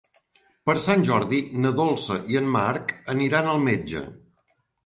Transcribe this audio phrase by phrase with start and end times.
[0.69, 4.07] Per Sant Jordi na Dolça i en Marc aniran al metge.